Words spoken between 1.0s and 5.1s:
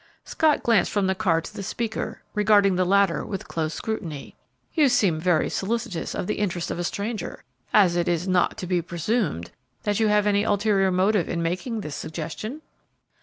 the card to the speaker, regarding the latter with close scrutiny. "You